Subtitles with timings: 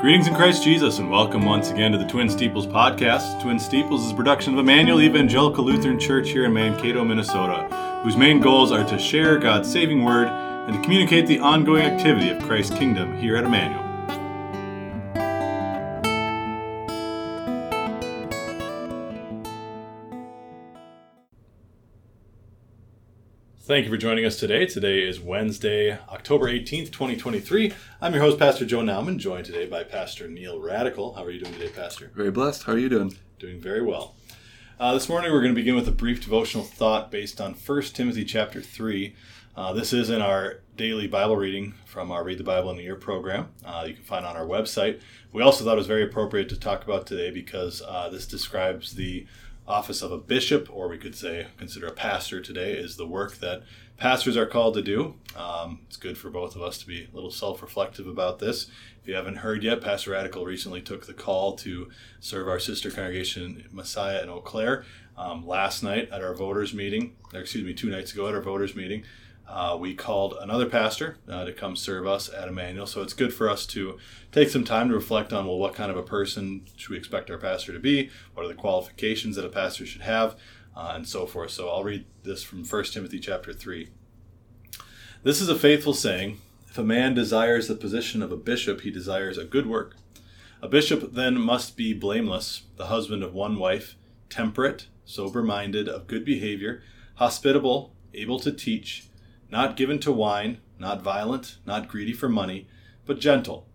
[0.00, 3.42] Greetings in Christ Jesus, and welcome once again to the Twin Steeples podcast.
[3.42, 7.66] Twin Steeples is a production of Emmanuel Evangelical Lutheran Church here in Mankato, Minnesota,
[8.04, 12.30] whose main goals are to share God's saving word and to communicate the ongoing activity
[12.30, 13.87] of Christ's kingdom here at Emmanuel.
[23.68, 24.64] Thank you for joining us today.
[24.64, 27.74] Today is Wednesday, October 18th, 2023.
[28.00, 31.12] I'm your host, Pastor Joe Nauman, joined today by Pastor Neil Radical.
[31.12, 32.10] How are you doing today, Pastor?
[32.14, 32.62] Very blessed.
[32.62, 33.18] How are you doing?
[33.38, 34.14] Doing very well.
[34.80, 37.82] Uh, this morning we're going to begin with a brief devotional thought based on 1
[37.82, 39.14] Timothy chapter 3.
[39.54, 42.82] Uh, this is in our daily Bible reading from our Read the Bible in a
[42.82, 43.48] Year program.
[43.66, 44.98] Uh, you can find on our website.
[45.30, 48.94] We also thought it was very appropriate to talk about today because uh, this describes
[48.94, 49.26] the
[49.68, 53.36] office of a bishop, or we could say consider a pastor today, is the work
[53.38, 53.62] that
[53.98, 55.14] pastors are called to do.
[55.36, 58.70] Um, it's good for both of us to be a little self reflective about this.
[59.02, 62.90] If you haven't heard yet, Pastor Radical recently took the call to serve our sister
[62.90, 64.84] congregation, Messiah in Eau Claire,
[65.16, 68.40] um, last night at our voters' meeting, or excuse me, two nights ago at our
[68.40, 69.04] voters' meeting.
[69.48, 72.86] Uh, we called another pastor uh, to come serve us at Emmanuel.
[72.86, 73.98] So it's good for us to
[74.30, 77.30] take some time to reflect on well, what kind of a person should we expect
[77.30, 78.10] our pastor to be?
[78.34, 80.36] What are the qualifications that a pastor should have?
[80.76, 81.50] Uh, and so forth.
[81.50, 83.88] So I'll read this from 1 Timothy chapter 3.
[85.22, 88.90] This is a faithful saying If a man desires the position of a bishop, he
[88.90, 89.96] desires a good work.
[90.60, 93.96] A bishop then must be blameless, the husband of one wife,
[94.28, 96.82] temperate, sober minded, of good behavior,
[97.14, 99.07] hospitable, able to teach
[99.50, 102.68] not given to wine, not violent, not greedy for money,
[103.06, 103.66] but gentle,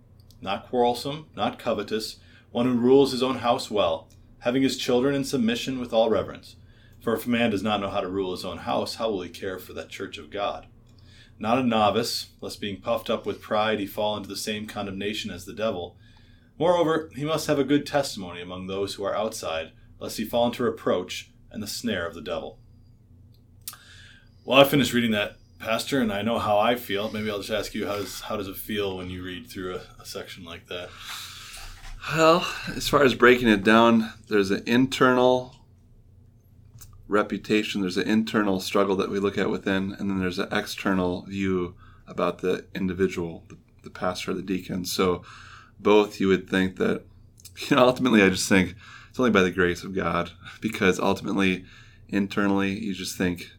[0.42, 2.18] not quarrelsome, not covetous,
[2.52, 4.08] one who rules his own house well,
[4.40, 6.56] having his children in submission with all reverence.
[7.02, 9.22] For if a man does not know how to rule his own house, how will
[9.22, 10.68] he care for that church of God?
[11.40, 15.32] Not a novice, lest being puffed up with pride he fall into the same condemnation
[15.32, 15.98] as the devil.
[16.60, 20.46] Moreover, he must have a good testimony among those who are outside, lest he fall
[20.46, 22.60] into reproach and the snare of the devil.
[24.46, 27.10] Well, I finished reading that pastor, and I know how I feel.
[27.12, 29.76] Maybe I'll just ask you how does how does it feel when you read through
[29.76, 30.90] a, a section like that?
[32.14, 35.56] Well, as far as breaking it down, there's an internal
[37.08, 41.22] reputation, there's an internal struggle that we look at within, and then there's an external
[41.24, 41.76] view
[42.08, 44.84] about the individual, the, the pastor, the deacon.
[44.84, 45.24] So,
[45.80, 47.04] both you would think that,
[47.70, 48.76] you know, ultimately, I just think
[49.10, 51.64] it's only by the grace of God, because ultimately,
[52.10, 53.52] internally, you just think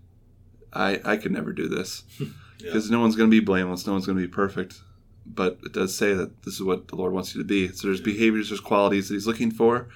[0.74, 2.02] I, I could never do this
[2.58, 2.96] because yeah.
[2.96, 4.80] no one's going to be blameless, no one's going to be perfect.
[5.26, 7.68] But it does say that this is what the Lord wants you to be.
[7.68, 8.04] So there's yeah.
[8.04, 9.88] behaviors, there's qualities that He's looking for,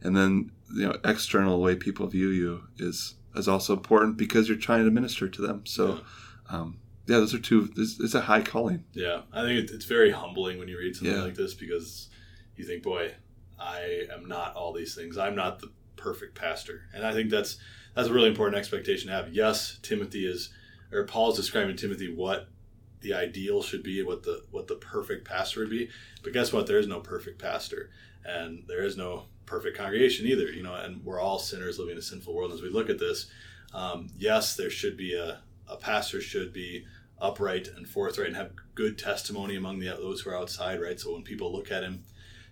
[0.00, 4.56] and then you know external way people view you is is also important because you're
[4.58, 5.66] trying to minister to them.
[5.66, 5.94] So.
[5.94, 6.00] Yeah.
[6.56, 7.68] Um, yeah, those are two.
[7.76, 8.84] It's a high calling.
[8.92, 12.08] Yeah, I think it's very humbling when you read something like this because
[12.54, 13.12] you think, boy,
[13.58, 15.18] I am not all these things.
[15.18, 17.58] I'm not the perfect pastor, and I think that's
[17.94, 19.32] that's a really important expectation to have.
[19.32, 20.50] Yes, Timothy is,
[20.92, 22.48] or Paul's describing Timothy what
[23.00, 25.88] the ideal should be, what the what the perfect pastor would be.
[26.22, 26.66] But guess what?
[26.66, 27.90] There is no perfect pastor,
[28.24, 30.50] and there is no perfect congregation either.
[30.50, 32.52] You know, and we're all sinners living in a sinful world.
[32.52, 33.26] As we look at this,
[33.72, 36.84] um, yes, there should be a a pastor should be
[37.20, 40.98] upright and forthright and have good testimony among the those who are outside, right?
[40.98, 42.04] So when people look at him,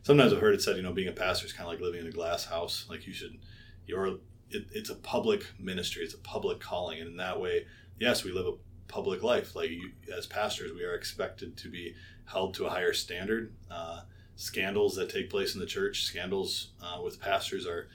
[0.03, 2.01] sometimes I've heard it said, you know, being a pastor is kind of like living
[2.01, 2.87] in a glass house.
[2.89, 3.39] Like you should,
[3.87, 4.19] your
[4.51, 7.67] it, it's a public ministry, it's a public calling, and in that way,
[7.99, 8.53] yes, we live a
[8.93, 9.55] public life.
[9.55, 11.95] Like you, as pastors, we are expected to be
[12.25, 13.55] held to a higher standard.
[13.71, 14.01] Uh,
[14.37, 17.89] scandals that take place in the church, scandals uh, with pastors are,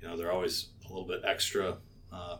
[0.00, 1.78] you know, they're always a little bit extra
[2.12, 2.36] uh,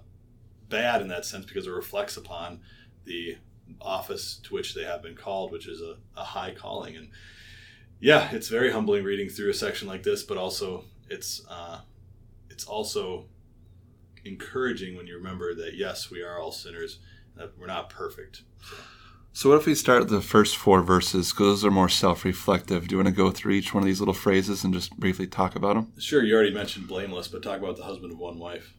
[0.68, 2.60] bad in that sense because it reflects upon
[3.04, 3.36] the
[3.80, 6.96] office to which they have been called, which is a, a high calling.
[6.96, 7.08] And
[7.98, 11.80] yeah, it's very humbling reading through a section like this, but also it's uh,
[12.50, 13.24] it's also
[14.26, 16.98] encouraging when you remember that yes, we are all sinners,
[17.36, 18.42] that we're not perfect.
[18.62, 18.76] So.
[19.36, 21.30] So, what if we start the first four verses?
[21.30, 22.88] Because those are more self reflective.
[22.88, 25.26] Do you want to go through each one of these little phrases and just briefly
[25.26, 25.92] talk about them?
[25.98, 26.24] Sure.
[26.24, 28.72] You already mentioned blameless, but talk about the husband of one wife.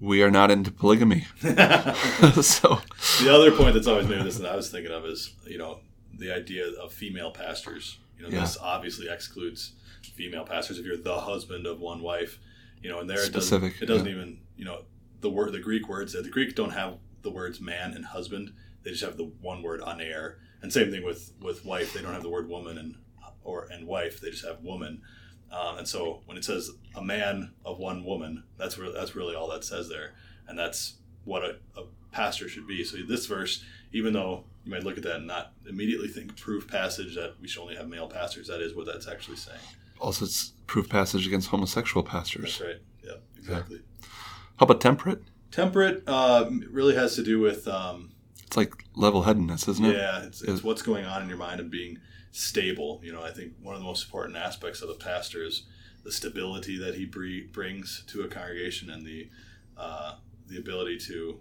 [0.00, 1.20] We are not into polygamy.
[1.40, 2.80] so,
[3.22, 5.78] the other point that's always made this that I was thinking of is, you know,
[6.12, 7.98] the idea of female pastors.
[8.18, 8.40] You know, yeah.
[8.40, 9.74] this obviously excludes
[10.16, 10.80] female pastors.
[10.80, 12.40] If you're the husband of one wife,
[12.82, 14.12] you know, and there Specific, it doesn't, it doesn't yeah.
[14.12, 14.82] even, you know,
[15.20, 18.52] the word, the Greek words, the Greek don't have the words man and husband.
[18.82, 20.38] They just have the one word aner.
[20.62, 21.92] And same thing with, with wife.
[21.92, 22.96] They don't have the word woman and,
[23.42, 24.20] or, and wife.
[24.20, 25.02] They just have woman.
[25.50, 29.34] Um, and so when it says a man of one woman, that's really, that's really
[29.34, 30.14] all that says there.
[30.48, 30.94] And that's
[31.24, 32.84] what a, a pastor should be.
[32.84, 36.66] So this verse, even though you might look at that and not immediately think proof
[36.68, 39.58] passage that we should only have male pastors, that is what that's actually saying.
[40.00, 42.58] Also, it's proof passage against homosexual pastors.
[42.58, 42.80] That's right.
[43.04, 43.76] Yeah, exactly.
[43.76, 44.08] Yeah.
[44.56, 45.22] How about temperate?
[45.50, 47.66] Temperate uh, really has to do with.
[47.68, 48.12] Um,
[48.44, 49.96] it's like level headedness, isn't it?
[49.96, 51.98] Yeah, it's, it's what's going on in your mind and being
[52.30, 53.00] stable.
[53.02, 55.64] You know, I think one of the most important aspects of the pastor is
[56.04, 59.28] the stability that he brings to a congregation and the
[59.76, 60.16] uh,
[60.46, 61.40] the ability to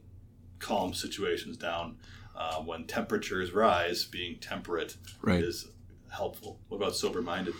[0.59, 1.97] calm situations down
[2.35, 4.05] uh, when temperatures rise.
[4.05, 5.43] Being temperate right.
[5.43, 5.67] is
[6.09, 6.59] helpful.
[6.69, 7.53] What about sober minded?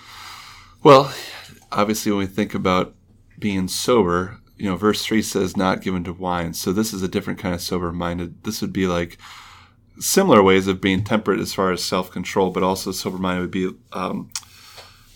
[0.86, 1.12] Well,
[1.72, 2.94] obviously, when we think about
[3.40, 6.54] being sober, you know, verse 3 says, not given to wine.
[6.54, 8.44] So this is a different kind of sober minded.
[8.44, 9.18] This would be like
[9.98, 13.50] similar ways of being temperate as far as self control, but also sober minded would
[13.50, 14.30] be um,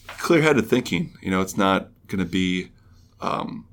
[0.07, 1.13] clear headed thinking.
[1.21, 2.71] You know, it's not going to be
[3.21, 3.68] um,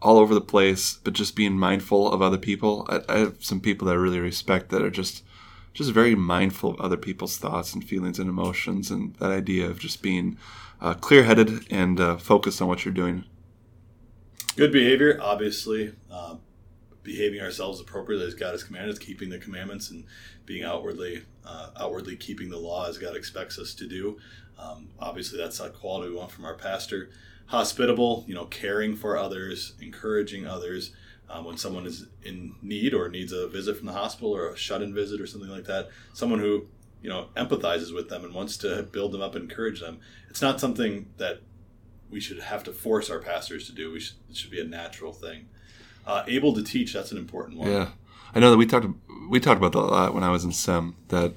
[0.00, 2.86] all over the place, but just being mindful of other people.
[2.88, 5.24] I, I, have some people that I really respect that are just
[5.72, 9.78] just very mindful of other people's thoughts and feelings and emotions, and that idea of
[9.78, 10.36] just being
[10.80, 13.24] uh, clear headed and uh, focused on what you're doing.
[14.56, 15.94] Good behavior, obviously.
[16.10, 16.36] Uh,
[17.02, 20.04] behaving ourselves appropriately as God has commanded, keeping the commandments and
[20.44, 24.18] being outwardly uh, outwardly keeping the law as God expects us to do.
[24.58, 27.10] Um, obviously, that's a quality we want from our pastor.
[27.46, 30.92] Hospitable, you know, caring for others, encouraging others.
[31.32, 34.56] Um, when someone is in need or needs a visit from the hospital or a
[34.56, 36.66] shut-in visit or something like that, someone who
[37.02, 40.00] you know empathizes with them and wants to build them up, and encourage them.
[40.28, 41.40] It's not something that
[42.10, 43.92] we should have to force our pastors to do.
[43.92, 45.48] We should, it should be a natural thing.
[46.06, 47.70] Uh, able to teach, that's an important one.
[47.70, 47.90] Yeah.
[48.34, 48.86] I know that we talked
[49.28, 50.96] we talked about that a lot when I was in SEM.
[51.08, 51.34] That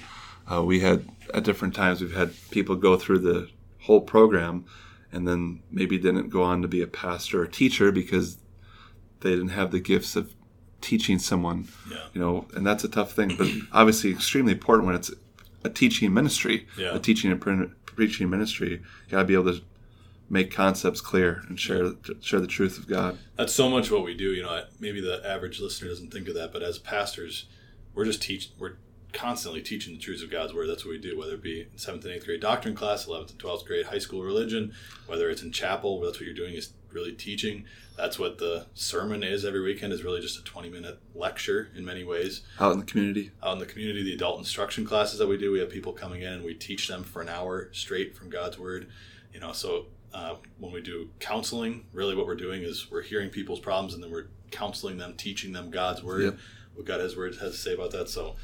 [0.51, 3.49] uh, we had at different times we've had people go through the
[3.81, 4.65] whole program
[5.11, 8.37] and then maybe didn't go on to be a pastor or teacher because
[9.23, 10.33] they didn't have the gifts of
[10.81, 11.67] teaching someone.
[11.89, 12.05] Yeah.
[12.13, 15.11] You know, and that's a tough thing, but obviously extremely important when it's
[15.63, 16.95] a teaching ministry, yeah.
[16.95, 18.71] a teaching and preaching ministry.
[18.71, 19.61] You got to be able to
[20.29, 21.91] make concepts clear and share
[22.21, 23.17] share the truth of God.
[23.37, 24.33] That's so much what we do.
[24.33, 27.45] You know, maybe the average listener doesn't think of that, but as pastors,
[27.93, 28.73] we're just teach we're
[29.13, 30.67] constantly teaching the truths of God's word.
[30.67, 33.31] That's what we do, whether it be in seventh and eighth grade doctrine class, eleventh
[33.31, 34.73] and twelfth grade high school religion,
[35.07, 36.01] whether it's in chapel.
[36.01, 37.65] That's what you're doing is really teaching.
[37.97, 39.93] That's what the sermon is every weekend.
[39.93, 42.41] Is really just a 20 minute lecture in many ways.
[42.59, 43.31] Out in the community.
[43.43, 46.21] Out in the community, the adult instruction classes that we do, we have people coming
[46.21, 48.89] in and we teach them for an hour straight from God's word.
[49.31, 53.29] You know, so uh, when we do counseling, really what we're doing is we're hearing
[53.29, 56.37] people's problems and then we're counseling them, teaching them God's word, yep.
[56.75, 58.09] what God has word has to say about that.
[58.09, 58.35] So,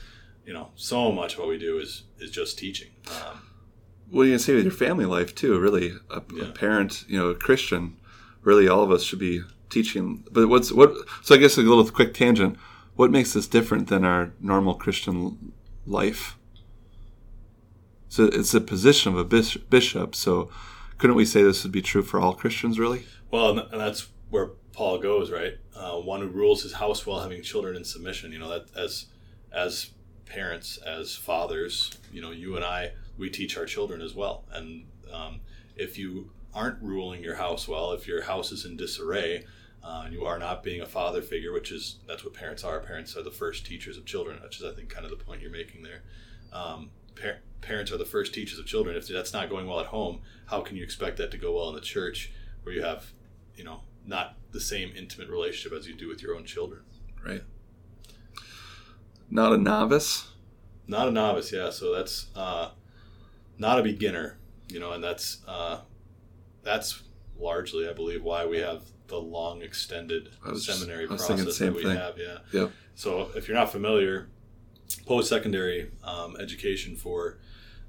[0.50, 2.88] you know, so much of what we do is is just teaching.
[3.07, 3.51] Um,
[4.10, 5.60] what are you gonna say with your family life too?
[5.60, 6.46] Really, a, yeah.
[6.46, 7.98] a, parent, you know, a Christian.
[8.42, 10.24] Really, all of us should be teaching.
[10.31, 10.92] But what's what?
[11.22, 12.57] So I guess a little quick tangent.
[12.96, 15.54] What makes this different than our normal Christian
[15.86, 16.36] life?
[18.07, 20.16] So it's a position of a bishop.
[20.16, 20.50] So
[20.98, 23.06] couldn't we say this would be true for all Christians, really?
[23.30, 25.60] Well, and that's where Paul goes, right?
[25.75, 28.31] Uh, one who rules his house while having children in submission.
[28.31, 29.06] You know that as
[29.54, 29.92] as
[30.30, 34.46] parents, as fathers, you know, you and I, we teach our children as well.
[34.52, 35.42] And um,
[35.76, 39.46] if you aren't ruling your house well, if your house is in disarray,
[39.84, 42.80] uh, and you are not being a father figure, which is that's what parents are.
[42.80, 45.42] Parents are the first teachers of children, which is I think kind of the point
[45.42, 46.02] you're making there.
[46.52, 48.95] Um, par- parents are the first teachers of children.
[48.95, 51.69] If that's not going well at home, how can you expect that to go well
[51.69, 52.31] in the church
[52.64, 53.14] where you have,
[53.56, 56.81] you know, not the same intimate relationship as you do with your own children?
[57.26, 57.44] Right.
[59.30, 60.31] Not a novice.
[60.88, 61.69] Not a novice, yeah.
[61.69, 62.69] So that's uh,
[63.57, 65.81] not a beginner, you know, and that's uh,
[66.64, 67.04] that's
[67.38, 71.98] largely, I believe, why we have the long extended seminary just, process that we thing.
[71.98, 72.18] have.
[72.18, 72.38] Yeah.
[72.52, 72.71] Yep.
[72.95, 74.30] So if you're not familiar,
[75.06, 77.40] post secondary um, education for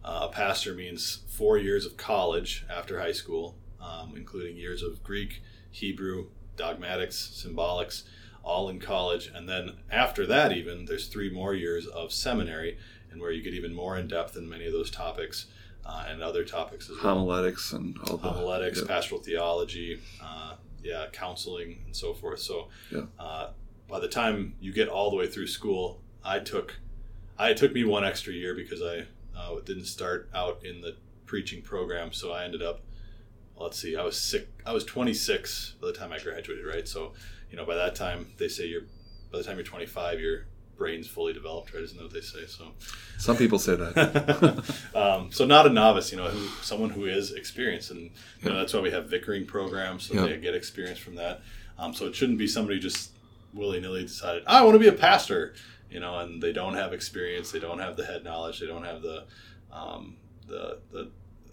[0.04, 5.02] uh, a pastor means four years of college after high school, um, including years of
[5.02, 8.04] Greek, Hebrew, dogmatics, symbolics,
[8.42, 9.30] all in college.
[9.34, 12.78] And then after that, even, there's three more years of seminary,
[13.10, 15.46] and where you get even more in depth in many of those topics.
[15.84, 17.14] Uh, and other topics as well.
[17.14, 22.38] Homiletics and all the homiletics, pastoral theology, uh, yeah, counseling and so forth.
[22.38, 23.04] So, yeah.
[23.18, 23.48] uh,
[23.88, 26.78] by the time you get all the way through school, I took
[27.40, 30.96] I, it took me one extra year because I uh, didn't start out in the
[31.24, 32.82] preaching program, so I ended up.
[33.56, 34.48] Let's see, I was sick.
[34.66, 36.86] I was 26 by the time I graduated, right?
[36.86, 37.14] So,
[37.50, 38.82] you know, by that time, they say you're.
[39.32, 41.84] By the time you're 25, your brain's fully developed, right?
[41.84, 42.46] Isn't that what they say?
[42.46, 42.72] So,
[43.16, 44.74] some people say that.
[44.96, 48.10] um, so, not a novice, you know, who, someone who is experienced, and
[48.42, 51.42] you know, that's why we have vicaring programs, so they get experience from that.
[51.78, 53.12] Um, so, it shouldn't be somebody just
[53.52, 55.54] willy nilly decided I want to be a pastor
[55.90, 58.84] you know, and they don't have experience, they don't have the head knowledge, they don't
[58.84, 59.24] have the
[59.72, 60.16] um,
[60.46, 61.10] the the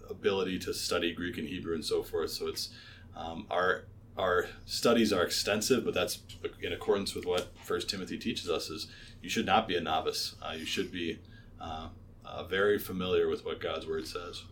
[0.08, 2.30] ability to study Greek and Hebrew and so forth.
[2.30, 2.70] So it's
[3.16, 3.84] um, our
[4.18, 6.18] our studies are extensive, but that's
[6.60, 8.88] in accordance with what First Timothy teaches us: is
[9.22, 10.34] you should not be a novice.
[10.42, 11.20] Uh, you should be
[11.60, 11.88] uh,
[12.24, 14.42] uh, very familiar with what God's word says.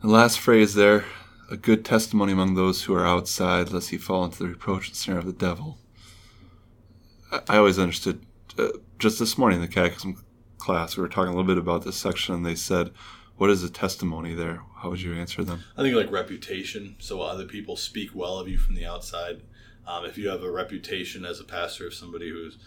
[0.00, 1.04] The last phrase there:
[1.50, 4.96] a good testimony among those who are outside, lest he fall into the reproach and
[4.96, 5.78] snare of the devil.
[7.32, 8.24] I, I always understood.
[8.58, 8.68] Uh,
[8.98, 10.24] just this morning in the catechism
[10.58, 12.90] class, we were talking a little bit about this section, and they said
[13.36, 14.62] what is a testimony there?
[14.76, 15.64] How would you answer them?
[15.76, 16.96] I think like reputation.
[16.98, 19.42] So other people speak well of you from the outside.
[19.86, 22.58] Um, if you have a reputation as a pastor of somebody who's,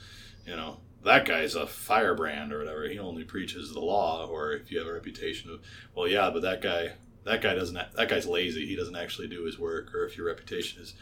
[0.46, 2.88] you know, that guy's a firebrand or whatever.
[2.88, 4.28] He only preaches the law.
[4.28, 5.62] Or if you have a reputation of,
[5.96, 7.78] well, yeah, but that guy, that guy doesn't.
[7.96, 8.66] That guy's lazy.
[8.66, 9.94] He doesn't actually do his work.
[9.94, 10.94] Or if your reputation is,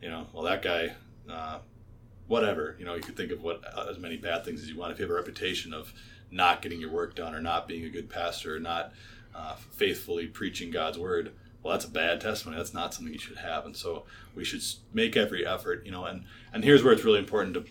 [0.00, 0.94] you know, well, that guy,
[1.30, 1.58] uh,
[2.26, 2.76] whatever.
[2.78, 4.92] You know, you could think of what uh, as many bad things as you want.
[4.92, 5.92] If you have a reputation of
[6.30, 8.92] not getting your work done or not being a good pastor or not
[9.34, 11.32] uh, faithfully preaching God's word,
[11.62, 12.56] well, that's a bad testimony.
[12.56, 13.66] That's not something you should have.
[13.66, 17.18] And so we should make every effort, you know, and, and here's where it's really
[17.18, 17.64] important to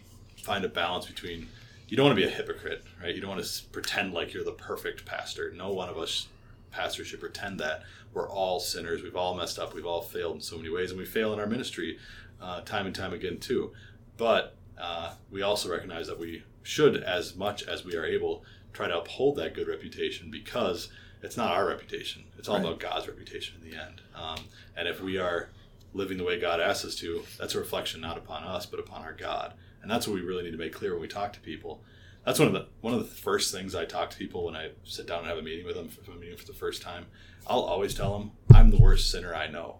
[0.44, 1.48] find a balance between
[1.88, 3.16] you don't want to be a hypocrite, right?
[3.16, 5.52] You don't want to pretend like you're the perfect pastor.
[5.52, 6.28] No one of us
[6.72, 7.84] pastors should pretend that.
[8.14, 9.02] We're all sinners.
[9.02, 9.74] We've all messed up.
[9.74, 11.98] We've all failed in so many ways, and we fail in our ministry
[12.42, 13.72] uh, time and time again, too.
[14.18, 18.44] But uh, we also recognize that we should, as much as we are able,
[18.74, 20.90] try to uphold that good reputation because
[21.22, 22.24] it's not our reputation.
[22.38, 22.66] It's all right.
[22.66, 24.02] about God's reputation in the end.
[24.16, 24.38] Um,
[24.78, 25.50] and if we are
[25.94, 29.04] living the way God asks us to, that's a reflection not upon us, but upon
[29.04, 29.54] our God.
[29.82, 31.82] And that's what we really need to make clear when we talk to people.
[32.26, 34.72] That's one of the one of the first things I talk to people when I
[34.84, 37.06] sit down and have a meeting with them for, a meeting for the first time.
[37.48, 39.80] I'll always tell them, "I'm the worst sinner I know."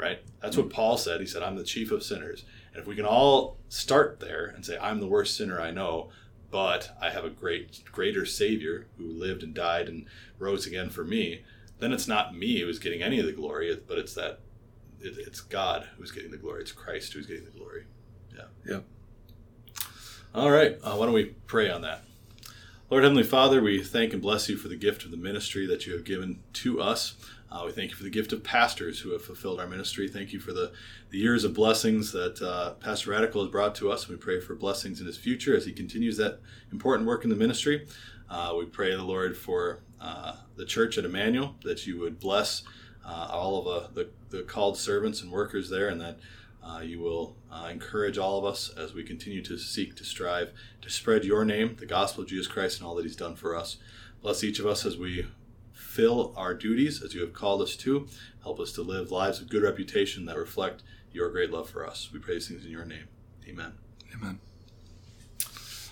[0.00, 0.20] Right?
[0.40, 1.20] That's what Paul said.
[1.20, 4.64] He said, "I'm the chief of sinners." And if we can all start there and
[4.64, 6.10] say, I'm the worst sinner I know,
[6.50, 10.06] but I have a great, greater Savior who lived and died and
[10.38, 11.42] rose again for me,
[11.78, 14.40] then it's not me who's getting any of the glory, but it's that
[15.00, 16.62] it, it's God who's getting the glory.
[16.62, 17.86] It's Christ who's getting the glory.
[18.36, 18.44] Yeah.
[18.66, 18.80] Yeah.
[20.34, 20.78] All right.
[20.82, 22.02] Uh, why don't we pray on that?
[22.88, 25.86] Lord Heavenly Father, we thank and bless you for the gift of the ministry that
[25.86, 27.14] you have given to us.
[27.52, 30.08] Uh, we thank you for the gift of pastors who have fulfilled our ministry.
[30.08, 30.70] Thank you for the,
[31.10, 34.08] the years of blessings that uh, Pastor Radical has brought to us.
[34.08, 36.38] We pray for blessings in his future as he continues that
[36.70, 37.88] important work in the ministry.
[38.28, 42.62] Uh, we pray, the Lord, for uh, the church at Emmanuel, that you would bless
[43.04, 46.18] uh, all of the, the, called servants and workers there, and that
[46.62, 47.34] uh, you will
[47.68, 50.52] encourage all of us as we continue to seek to strive
[50.82, 53.56] to spread your name, the gospel of Jesus Christ, and all that he's done for
[53.56, 53.78] us.
[54.22, 55.26] Bless each of us as we
[55.90, 58.06] fulfill our duties as you have called us to.
[58.44, 62.10] Help us to live lives of good reputation that reflect your great love for us.
[62.12, 63.08] We pray these things in your name.
[63.48, 63.72] Amen.
[64.14, 64.38] Amen.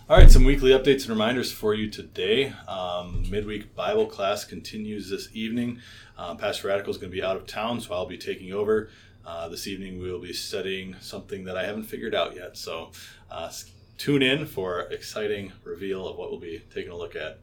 [0.09, 2.53] All right, some weekly updates and reminders for you today.
[2.69, 5.81] Um, midweek Bible class continues this evening.
[6.17, 8.91] Uh, Pastor Radical is going to be out of town, so I'll be taking over.
[9.27, 12.57] Uh, this evening we will be studying something that I haven't figured out yet.
[12.57, 12.93] So
[13.33, 13.51] uh,
[13.99, 17.41] tune in for exciting reveal of what we'll be taking a look at.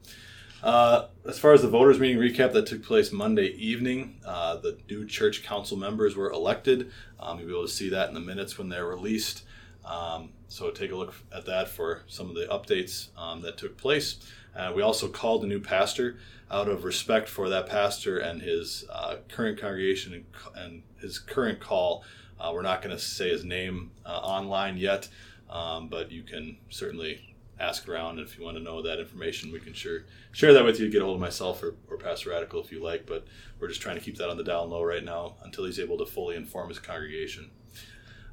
[0.62, 4.78] Uh, as far as the voters meeting recap that took place Monday evening, uh, the
[4.88, 6.90] new church council members were elected.
[7.20, 9.42] Um, you'll be able to see that in the minutes when they're released.
[9.84, 13.76] Um, so take a look at that for some of the updates um, that took
[13.76, 14.16] place.
[14.54, 16.16] Uh, we also called a new pastor
[16.50, 20.24] out of respect for that pastor and his uh, current congregation and,
[20.56, 22.02] and, his current call.
[22.40, 25.08] Uh, we're not going to say his name uh, online yet,
[25.50, 28.18] um, but you can certainly ask around.
[28.18, 30.90] And if you want to know that information, we can sure share that with you.
[30.90, 33.06] Get a hold of myself or, or Pastor Radical if you like.
[33.06, 33.26] But
[33.58, 35.98] we're just trying to keep that on the down low right now until he's able
[35.98, 37.50] to fully inform his congregation.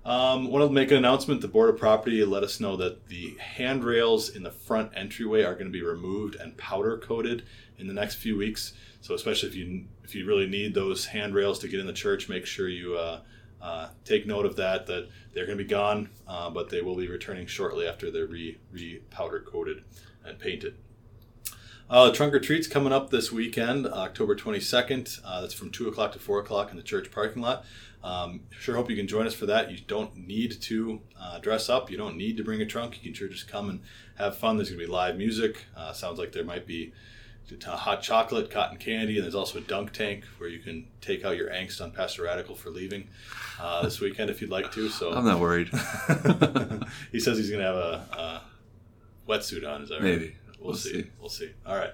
[0.06, 1.40] Um, want to make an announcement.
[1.40, 5.54] The Board of Property let us know that the handrails in the front entryway are
[5.54, 7.44] going to be removed and powder coated
[7.78, 8.74] in the next few weeks.
[9.00, 12.28] So especially if you if you really need those handrails to get in the church,
[12.28, 13.22] make sure you uh,
[13.64, 14.86] uh, take note of that.
[14.88, 18.28] That they're going to be gone, uh, but they will be returning shortly after they're
[18.28, 19.84] re, re powder coated
[20.24, 20.76] and painted.
[21.90, 25.20] Uh, trunk or treat's coming up this weekend, October 22nd.
[25.24, 27.66] Uh, that's from 2 o'clock to 4 o'clock in the church parking lot.
[28.04, 29.72] Um, sure hope you can join us for that.
[29.72, 31.90] You don't need to uh, dress up.
[31.90, 32.98] You don't need to bring a trunk.
[32.98, 33.82] You can sure just come and
[34.16, 34.58] have fun.
[34.58, 35.66] There's going to be live music.
[35.76, 36.94] Uh, sounds like there might be
[37.66, 41.38] hot chocolate, cotton candy, and there's also a dunk tank where you can take out
[41.38, 43.08] your angst on Pastor Radical for leaving
[43.60, 44.90] uh, this weekend if you'd like to.
[44.90, 45.68] So I'm not worried.
[47.12, 48.42] he says he's going to have a, a,
[49.28, 49.82] wetsuit on.
[49.82, 50.04] Is that right?
[50.04, 50.36] Maybe.
[50.60, 51.04] We'll, we'll see.
[51.04, 51.10] see.
[51.20, 51.52] We'll see.
[51.66, 51.92] All right.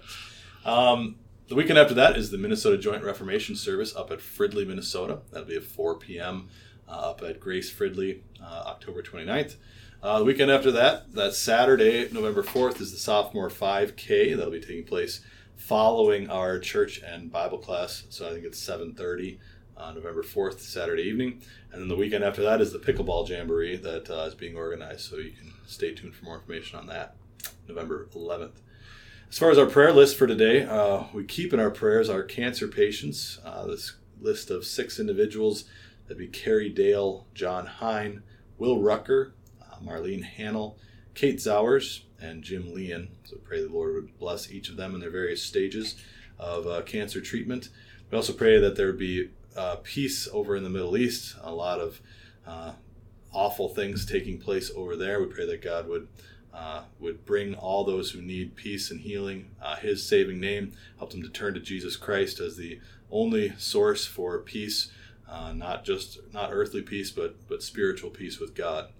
[0.65, 1.15] Um,
[1.47, 5.19] the weekend after that is the Minnesota Joint Reformation Service up at Fridley, Minnesota.
[5.31, 6.49] That'll be at 4 p.m.
[6.87, 9.55] Uh, up at Grace Fridley, uh, October 29th.
[10.01, 14.35] Uh, the weekend after that, that Saturday, November 4th, is the sophomore 5K.
[14.37, 15.21] That'll be taking place
[15.59, 18.05] following our church and Bible class.
[18.09, 19.39] So I think it's 7:30
[19.77, 21.41] on November 4th, Saturday evening.
[21.71, 25.01] And then the weekend after that is the pickleball jamboree that uh, is being organized.
[25.01, 27.15] So you can stay tuned for more information on that.
[27.67, 28.61] November 11th.
[29.29, 32.23] As far as our prayer list for today, uh, we keep in our prayers our
[32.23, 33.39] cancer patients.
[33.45, 35.65] Uh, this list of six individuals
[36.07, 38.23] that'd be Carrie Dahle, John Hein,
[38.57, 40.77] Will Roettger, uh, Marlene Hanel,
[41.19, 43.09] Kate Sauers, and Jim Lien.
[43.25, 45.97] So pray the Lord would bless each of them in their various stages
[46.39, 47.67] of uh, cancer treatment.
[48.09, 51.35] We also pray that there would be uh, peace over in the Middle East.
[51.41, 51.99] A lot of
[52.47, 52.71] uh,
[53.33, 55.19] awful things taking place over there.
[55.19, 56.07] We pray that God would
[56.53, 61.11] uh, would bring all those who need peace and healing, uh, His saving name, help
[61.11, 62.79] them to turn to Jesus Christ as the
[63.11, 64.89] only source for peace,
[65.29, 68.93] uh, not just not earthly peace, but but spiritual peace with God.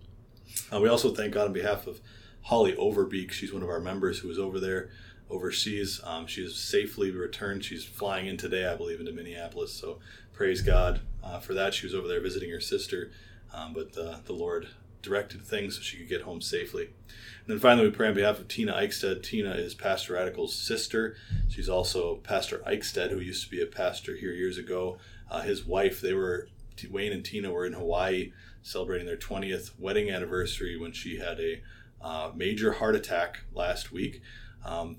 [0.72, 2.00] Uh, we also thank God on behalf of
[2.44, 3.32] Holly Overbeek.
[3.32, 4.90] She's one of our members who is over there
[5.30, 6.02] overseas.
[6.04, 7.64] Um, she is safely returned.
[7.64, 9.74] She's flying in today, I believe, into Minneapolis.
[9.74, 10.00] So
[10.34, 11.74] praise God uh, for that.
[11.74, 13.12] She was over there visiting her sister,
[13.54, 14.68] um, but uh, the Lord
[15.02, 16.86] directed things so she could get home safely.
[16.86, 19.24] And then finally, we pray on behalf of Tina Eichstadt.
[19.24, 21.16] Tina is Pastor Radical's sister.
[21.48, 24.98] She's also Pastor Eichstadt, who used to be a pastor here years ago.
[25.32, 26.48] Uh, his wife, they were,
[26.90, 31.62] Wayne and Tina were in Hawaii celebrating their 20th wedding anniversary when she had a
[32.02, 34.22] uh, major heart attack last week.
[34.66, 34.98] Um,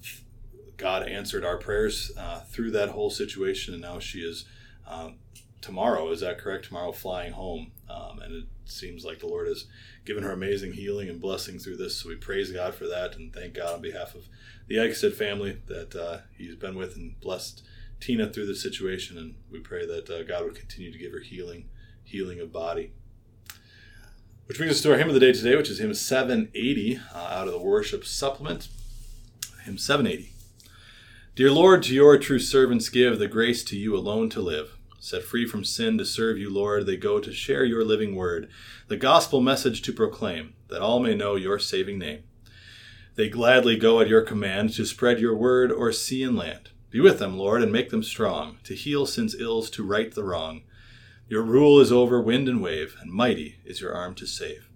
[0.76, 4.46] God answered our prayers uh, through that whole situation, and now she is
[4.86, 5.16] um,
[5.60, 6.10] tomorrow.
[6.10, 6.66] Is that correct?
[6.66, 9.66] Tomorrow, flying home, um, and it seems like the Lord has
[10.04, 11.96] given her amazing healing and blessing through this.
[11.96, 14.28] So we praise God for that, and thank God on behalf of
[14.68, 17.62] the Eichstadt family that uh, He's been with and blessed
[18.00, 21.20] Tina through this situation, and we pray that uh, God would continue to give her
[21.20, 21.68] healing,
[22.02, 22.92] healing of body.
[24.50, 27.18] Which brings us to our hymn of the day today, which is hymn 780 uh,
[27.18, 28.66] out of the worship supplement.
[29.62, 30.32] Hymn 780.
[31.36, 34.76] Dear Lord, to your true servants give the grace to you alone to live.
[34.98, 38.50] Set free from sin to serve you, Lord, they go to share your living word,
[38.88, 42.24] the gospel message to proclaim, that all may know your saving name.
[43.14, 46.70] They gladly go at your command to spread your word o'er sea and land.
[46.90, 50.24] Be with them, Lord, and make them strong, to heal sin's ills, to right the
[50.24, 50.62] wrong.
[51.30, 54.68] Your rule is over wind and wave, and mighty is your arm to save.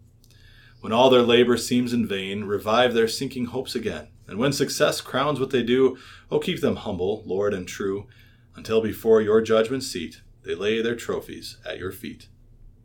[0.80, 4.06] When all their labor seems in vain, revive their sinking hopes again.
[4.28, 5.98] And when success crowns what they do,
[6.30, 8.06] oh, keep them humble, Lord, and true,
[8.54, 12.28] until before your judgment seat they lay their trophies at your feet.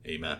[0.07, 0.39] Amen.